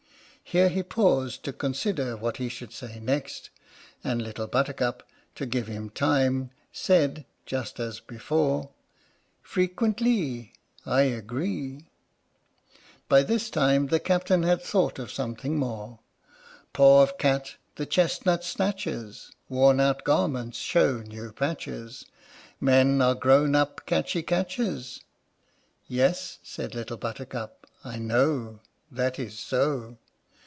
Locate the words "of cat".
17.03-17.55